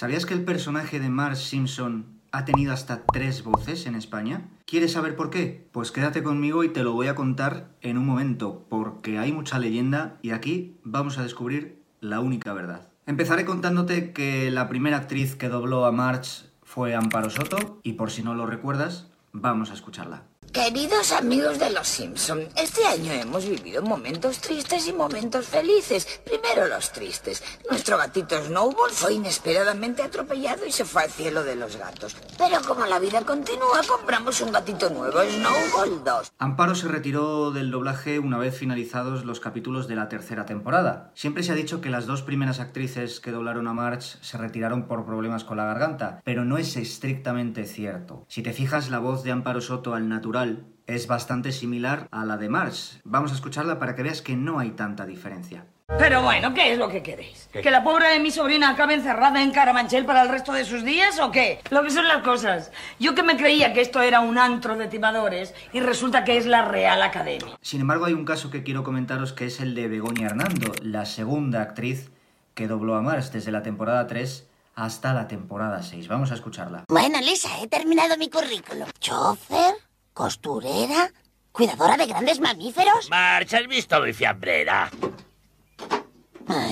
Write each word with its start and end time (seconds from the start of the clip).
¿Sabías 0.00 0.24
que 0.24 0.32
el 0.32 0.46
personaje 0.46 0.98
de 0.98 1.10
Marge 1.10 1.44
Simpson 1.44 2.06
ha 2.32 2.46
tenido 2.46 2.72
hasta 2.72 3.04
tres 3.04 3.44
voces 3.44 3.84
en 3.84 3.94
España? 3.94 4.48
¿Quieres 4.64 4.92
saber 4.92 5.14
por 5.14 5.28
qué? 5.28 5.68
Pues 5.72 5.92
quédate 5.92 6.22
conmigo 6.22 6.64
y 6.64 6.70
te 6.70 6.82
lo 6.82 6.94
voy 6.94 7.08
a 7.08 7.14
contar 7.14 7.76
en 7.82 7.98
un 7.98 8.06
momento, 8.06 8.64
porque 8.70 9.18
hay 9.18 9.30
mucha 9.30 9.58
leyenda 9.58 10.16
y 10.22 10.30
aquí 10.30 10.78
vamos 10.84 11.18
a 11.18 11.22
descubrir 11.22 11.82
la 12.00 12.20
única 12.20 12.54
verdad. 12.54 12.88
Empezaré 13.04 13.44
contándote 13.44 14.14
que 14.14 14.50
la 14.50 14.70
primera 14.70 14.96
actriz 14.96 15.36
que 15.36 15.50
dobló 15.50 15.84
a 15.84 15.92
Marge 15.92 16.46
fue 16.62 16.94
Amparo 16.94 17.28
Soto 17.28 17.78
y 17.82 17.92
por 17.92 18.10
si 18.10 18.22
no 18.22 18.34
lo 18.34 18.46
recuerdas, 18.46 19.10
vamos 19.32 19.70
a 19.70 19.74
escucharla. 19.74 20.29
Queridos 20.52 21.12
amigos 21.12 21.60
de 21.60 21.70
Los 21.70 21.86
Simpson, 21.86 22.40
este 22.56 22.84
año 22.84 23.12
hemos 23.12 23.48
vivido 23.48 23.82
momentos 23.82 24.40
tristes 24.40 24.88
y 24.88 24.92
momentos 24.92 25.46
felices. 25.46 26.22
Primero 26.24 26.66
los 26.66 26.90
tristes. 26.90 27.40
Nuestro 27.70 27.96
gatito 27.96 28.36
Snowball 28.42 28.90
fue 28.90 29.14
inesperadamente 29.14 30.02
atropellado 30.02 30.66
y 30.66 30.72
se 30.72 30.84
fue 30.84 31.04
al 31.04 31.10
cielo 31.10 31.44
de 31.44 31.54
los 31.54 31.76
gatos. 31.76 32.16
Pero 32.36 32.60
como 32.66 32.84
la 32.86 32.98
vida 32.98 33.20
continúa, 33.20 33.82
compramos 33.88 34.40
un 34.40 34.50
gatito 34.50 34.90
nuevo, 34.90 35.20
Snowball 35.22 36.02
2. 36.02 36.32
Amparo 36.38 36.74
se 36.74 36.88
retiró 36.88 37.52
del 37.52 37.70
doblaje 37.70 38.18
una 38.18 38.36
vez 38.36 38.58
finalizados 38.58 39.24
los 39.24 39.38
capítulos 39.38 39.86
de 39.86 39.94
la 39.94 40.08
tercera 40.08 40.46
temporada. 40.46 41.12
Siempre 41.14 41.44
se 41.44 41.52
ha 41.52 41.54
dicho 41.54 41.80
que 41.80 41.90
las 41.90 42.06
dos 42.06 42.22
primeras 42.22 42.58
actrices 42.58 43.20
que 43.20 43.30
doblaron 43.30 43.68
a 43.68 43.72
March 43.72 44.18
se 44.20 44.36
retiraron 44.36 44.88
por 44.88 45.06
problemas 45.06 45.44
con 45.44 45.58
la 45.58 45.66
garganta, 45.66 46.20
pero 46.24 46.44
no 46.44 46.58
es 46.58 46.76
estrictamente 46.76 47.66
cierto. 47.66 48.26
Si 48.26 48.42
te 48.42 48.52
fijas, 48.52 48.90
la 48.90 48.98
voz 48.98 49.22
de 49.22 49.30
Amparo 49.30 49.60
Soto 49.60 49.94
al 49.94 50.08
natural 50.08 50.39
es 50.86 51.06
bastante 51.06 51.52
similar 51.52 52.08
a 52.10 52.24
la 52.24 52.36
de 52.36 52.48
Marge. 52.48 53.00
Vamos 53.04 53.32
a 53.32 53.34
escucharla 53.34 53.78
para 53.78 53.94
que 53.94 54.02
veas 54.02 54.22
que 54.22 54.36
no 54.36 54.58
hay 54.58 54.70
tanta 54.70 55.06
diferencia. 55.06 55.64
Pero 55.98 56.22
bueno, 56.22 56.54
¿qué 56.54 56.72
es 56.72 56.78
lo 56.78 56.88
que 56.88 57.02
queréis? 57.02 57.48
¿Que 57.52 57.70
la 57.70 57.82
pobre 57.82 58.08
de 58.08 58.20
mi 58.20 58.30
sobrina 58.30 58.70
acabe 58.70 58.94
encerrada 58.94 59.42
en 59.42 59.50
Carabanchel 59.50 60.04
para 60.04 60.22
el 60.22 60.28
resto 60.28 60.52
de 60.52 60.64
sus 60.64 60.84
días 60.84 61.18
o 61.18 61.30
qué? 61.30 61.60
Lo 61.70 61.82
que 61.82 61.90
son 61.90 62.06
las 62.06 62.22
cosas. 62.22 62.70
Yo 62.98 63.14
que 63.14 63.22
me 63.22 63.36
creía 63.36 63.72
que 63.72 63.80
esto 63.80 64.00
era 64.00 64.20
un 64.20 64.38
antro 64.38 64.76
de 64.76 64.86
timadores 64.86 65.52
y 65.72 65.80
resulta 65.80 66.24
que 66.24 66.36
es 66.36 66.46
la 66.46 66.64
Real 66.64 67.02
Academia. 67.02 67.58
Sin 67.60 67.80
embargo, 67.80 68.04
hay 68.04 68.12
un 68.12 68.24
caso 68.24 68.50
que 68.50 68.62
quiero 68.62 68.84
comentaros 68.84 69.32
que 69.32 69.46
es 69.46 69.60
el 69.60 69.74
de 69.74 69.88
Begoña 69.88 70.26
Hernando, 70.26 70.72
la 70.82 71.04
segunda 71.06 71.60
actriz 71.60 72.10
que 72.54 72.68
dobló 72.68 72.94
a 72.94 73.02
Marge 73.02 73.30
desde 73.32 73.50
la 73.50 73.62
temporada 73.62 74.06
3 74.06 74.48
hasta 74.76 75.12
la 75.12 75.28
temporada 75.28 75.82
6. 75.82 76.08
Vamos 76.08 76.30
a 76.30 76.34
escucharla. 76.34 76.84
Bueno, 76.88 77.20
Lisa, 77.20 77.48
he 77.60 77.66
terminado 77.66 78.16
mi 78.16 78.30
currículum. 78.30 78.88
¿Chofer? 79.00 79.74
¿Costurera? 80.20 81.10
¿Cuidadora 81.50 81.96
de 81.96 82.04
grandes 82.04 82.40
mamíferos? 82.40 83.08
Marcha, 83.08 83.56
¿has 83.56 83.66
visto 83.66 84.02
mi 84.02 84.12
fiambrera? 84.12 84.90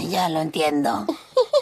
ya 0.07 0.29
lo 0.29 0.43
entiendo. 0.43 1.07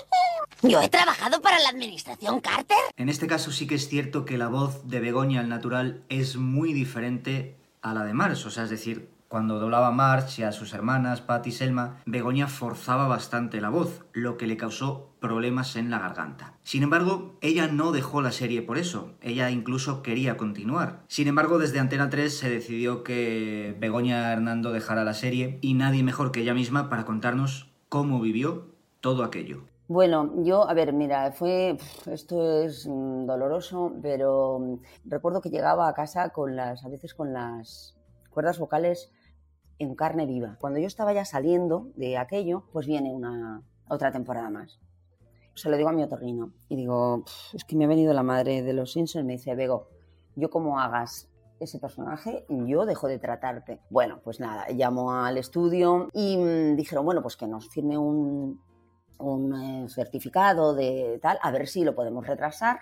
Yo 0.62 0.82
he 0.82 0.88
trabajado 0.88 1.40
para 1.40 1.60
la 1.60 1.68
administración 1.68 2.40
Carter. 2.40 2.76
En 2.96 3.08
este 3.08 3.28
caso 3.28 3.52
sí 3.52 3.68
que 3.68 3.76
es 3.76 3.88
cierto 3.88 4.24
que 4.24 4.36
la 4.36 4.48
voz 4.48 4.88
de 4.88 4.98
Begoña 4.98 5.38
al 5.38 5.48
natural 5.48 6.02
es 6.08 6.34
muy 6.34 6.72
diferente 6.72 7.56
a 7.82 7.94
la 7.94 8.02
de 8.02 8.14
Mars, 8.14 8.44
o 8.46 8.50
sea, 8.50 8.64
es 8.64 8.70
decir, 8.70 9.08
cuando 9.28 9.58
doblaba 9.58 9.88
a 9.88 9.92
March 9.92 10.38
y 10.38 10.42
a 10.42 10.52
sus 10.52 10.72
hermanas, 10.72 11.20
Pat 11.20 11.46
y 11.46 11.52
Selma, 11.52 12.02
Begoña 12.06 12.48
forzaba 12.48 13.08
bastante 13.08 13.60
la 13.60 13.70
voz, 13.70 14.04
lo 14.12 14.36
que 14.36 14.46
le 14.46 14.56
causó 14.56 15.10
problemas 15.20 15.76
en 15.76 15.90
la 15.90 15.98
garganta. 15.98 16.54
Sin 16.62 16.82
embargo, 16.82 17.36
ella 17.40 17.66
no 17.66 17.92
dejó 17.92 18.22
la 18.22 18.32
serie 18.32 18.62
por 18.62 18.78
eso, 18.78 19.14
ella 19.20 19.50
incluso 19.50 20.02
quería 20.02 20.36
continuar. 20.36 21.02
Sin 21.08 21.28
embargo, 21.28 21.58
desde 21.58 21.80
Antena 21.80 22.10
3 22.10 22.36
se 22.36 22.50
decidió 22.50 23.02
que 23.02 23.76
Begoña 23.80 24.32
Hernando 24.32 24.72
dejara 24.72 25.04
la 25.04 25.14
serie 25.14 25.58
y 25.60 25.74
nadie 25.74 26.02
mejor 26.02 26.30
que 26.30 26.40
ella 26.40 26.54
misma 26.54 26.88
para 26.88 27.04
contarnos 27.04 27.72
cómo 27.88 28.20
vivió 28.20 28.68
todo 29.00 29.24
aquello. 29.24 29.64
Bueno, 29.88 30.32
yo, 30.42 30.68
a 30.68 30.74
ver, 30.74 30.92
mira, 30.92 31.30
fue, 31.30 31.78
esto 32.06 32.62
es 32.62 32.88
mm, 32.88 33.24
doloroso, 33.24 33.92
pero 34.02 34.58
mm, 34.58 34.78
recuerdo 35.04 35.40
que 35.40 35.50
llegaba 35.50 35.88
a 35.88 35.94
casa 35.94 36.30
con 36.30 36.56
las, 36.56 36.84
a 36.84 36.88
veces 36.88 37.14
con 37.14 37.32
las 37.32 37.94
cuerdas 38.30 38.58
vocales 38.58 39.12
en 39.78 39.94
carne 39.94 40.26
viva. 40.26 40.56
Cuando 40.60 40.78
yo 40.78 40.86
estaba 40.86 41.12
ya 41.12 41.24
saliendo 41.24 41.88
de 41.96 42.18
aquello, 42.18 42.64
pues 42.72 42.86
viene 42.86 43.12
una 43.12 43.62
otra 43.88 44.10
temporada 44.12 44.50
más. 44.50 44.80
Se 45.54 45.70
lo 45.70 45.76
digo 45.76 45.88
a 45.88 45.92
mi 45.92 46.02
otorrino 46.02 46.52
y 46.68 46.76
digo, 46.76 47.24
es 47.54 47.64
que 47.64 47.76
me 47.76 47.84
ha 47.84 47.88
venido 47.88 48.12
la 48.12 48.22
madre 48.22 48.62
de 48.62 48.72
los 48.72 48.92
Simpsons 48.92 49.24
y 49.24 49.26
me 49.26 49.32
dice, 49.34 49.54
Bego, 49.54 49.88
yo 50.34 50.50
como 50.50 50.78
hagas 50.80 51.30
ese 51.60 51.78
personaje, 51.78 52.44
yo 52.48 52.84
dejo 52.84 53.08
de 53.08 53.18
tratarte. 53.18 53.80
Bueno, 53.88 54.20
pues 54.22 54.40
nada, 54.40 54.66
llamo 54.70 55.12
al 55.12 55.38
estudio 55.38 56.08
y 56.12 56.36
mm, 56.36 56.76
dijeron, 56.76 57.04
bueno, 57.04 57.22
pues 57.22 57.36
que 57.36 57.46
nos 57.46 57.68
firme 57.68 57.96
un, 57.96 58.60
eh, 59.18 59.86
certificado 59.88 60.74
de 60.74 61.18
tal, 61.22 61.38
a 61.40 61.50
ver 61.50 61.66
si 61.66 61.84
lo 61.84 61.94
podemos 61.94 62.26
retrasar 62.26 62.80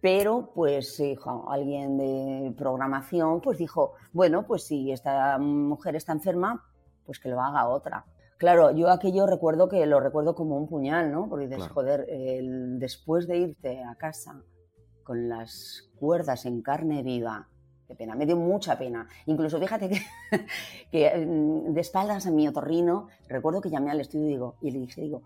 pero 0.00 0.52
pues 0.54 0.98
hijo, 1.00 1.50
alguien 1.50 1.98
de 1.98 2.54
programación 2.56 3.40
pues 3.40 3.58
dijo, 3.58 3.94
bueno, 4.12 4.46
pues 4.46 4.64
si 4.64 4.92
esta 4.92 5.38
mujer 5.38 5.96
está 5.96 6.12
enferma, 6.12 6.64
pues 7.04 7.18
que 7.18 7.28
lo 7.28 7.40
haga 7.40 7.68
otra. 7.68 8.06
Claro, 8.38 8.70
yo 8.70 8.88
aquello 8.88 9.26
recuerdo 9.26 9.68
que 9.68 9.84
lo 9.84 10.00
recuerdo 10.00 10.34
como 10.34 10.56
un 10.56 10.66
puñal, 10.66 11.12
¿no? 11.12 11.28
Porque 11.28 11.46
dices, 11.46 11.68
joder, 11.68 12.06
después 12.78 13.28
de 13.28 13.36
irte 13.36 13.84
a 13.84 13.94
casa 13.96 14.42
con 15.04 15.28
las 15.28 15.90
cuerdas 15.98 16.46
en 16.46 16.62
carne 16.62 17.02
viva, 17.02 17.48
qué 17.86 17.94
pena, 17.94 18.14
me 18.14 18.24
dio 18.24 18.36
mucha 18.36 18.78
pena. 18.78 19.06
Incluso 19.26 19.58
fíjate 19.58 19.90
que, 19.90 20.00
que 20.90 21.26
mm, 21.26 21.74
de 21.74 21.80
espaldas 21.82 22.26
a 22.26 22.30
mi 22.30 22.48
otorrino, 22.48 23.08
recuerdo 23.28 23.60
que 23.60 23.68
llamé 23.68 23.90
al 23.90 24.00
estudio 24.00 24.24
y, 24.24 24.28
digo, 24.30 24.56
y 24.62 24.70
le 24.70 24.78
dije, 24.78 25.02
digo, 25.02 25.22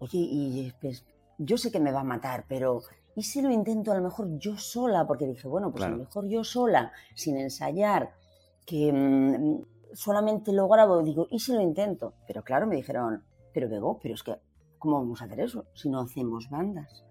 oye, 0.00 0.18
y 0.18 0.72
pues, 0.78 1.06
yo 1.38 1.56
sé 1.56 1.72
que 1.72 1.80
me 1.80 1.92
va 1.92 2.00
a 2.00 2.04
matar, 2.04 2.44
pero 2.48 2.82
¿y 3.14 3.22
si 3.22 3.42
lo 3.42 3.50
intento 3.50 3.92
a 3.92 3.96
lo 3.96 4.02
mejor 4.02 4.38
yo 4.38 4.56
sola? 4.56 5.06
Porque 5.06 5.26
dije, 5.26 5.48
bueno, 5.48 5.70
pues 5.70 5.84
a 5.84 5.88
lo 5.88 5.98
mejor 5.98 6.28
yo 6.28 6.44
sola, 6.44 6.92
sin 7.14 7.36
ensayar, 7.36 8.12
que 8.66 8.92
mm, 8.92 9.94
solamente 9.94 10.52
lo 10.52 10.68
grabo, 10.68 11.02
digo, 11.02 11.26
¿y 11.30 11.38
si 11.38 11.52
lo 11.52 11.60
intento? 11.60 12.14
Pero 12.26 12.42
claro, 12.42 12.66
me 12.66 12.76
dijeron, 12.76 13.22
pero 13.52 13.68
Bego, 13.68 13.98
pero 14.02 14.14
es 14.14 14.22
que, 14.22 14.36
¿cómo 14.78 14.98
vamos 14.98 15.20
a 15.22 15.26
hacer 15.26 15.40
eso 15.40 15.66
si 15.74 15.88
no 15.88 16.00
hacemos 16.00 16.48
bandas? 16.50 17.04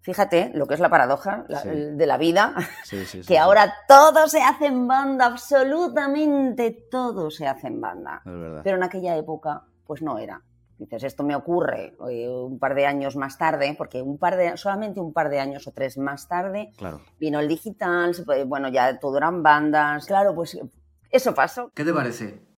Fíjate 0.00 0.50
lo 0.54 0.66
que 0.66 0.74
es 0.74 0.80
la 0.80 0.90
paradoja 0.90 1.46
de 1.46 2.06
la 2.06 2.18
vida, 2.18 2.54
que 3.28 3.38
ahora 3.38 3.72
todo 3.86 4.26
se 4.26 4.42
hace 4.42 4.66
en 4.66 4.88
banda, 4.88 5.26
absolutamente 5.26 6.88
todo 6.90 7.30
se 7.30 7.46
hace 7.46 7.68
en 7.68 7.80
banda. 7.80 8.20
Pero 8.64 8.76
en 8.76 8.82
aquella 8.82 9.16
época, 9.16 9.62
pues 9.86 10.02
no 10.02 10.18
era. 10.18 10.42
Dices, 10.78 11.04
esto 11.04 11.22
me 11.22 11.36
ocurre 11.36 11.94
eh, 12.10 12.28
un 12.28 12.58
par 12.58 12.74
de 12.74 12.86
años 12.86 13.14
más 13.16 13.38
tarde, 13.38 13.74
porque 13.78 14.02
un 14.02 14.18
par 14.18 14.36
de, 14.36 14.56
solamente 14.56 15.00
un 15.00 15.12
par 15.12 15.28
de 15.28 15.38
años 15.38 15.66
o 15.66 15.72
tres 15.72 15.96
más 15.96 16.28
tarde 16.28 16.70
vino 17.20 17.38
el 17.38 17.48
digital, 17.48 18.14
bueno, 18.46 18.68
ya 18.68 18.98
todo 18.98 19.18
eran 19.18 19.42
bandas. 19.42 20.06
Claro, 20.06 20.34
pues 20.34 20.58
eso 21.10 21.34
pasó. 21.34 21.70
¿Qué 21.74 21.84
te 21.84 21.92
parece? 21.92 22.42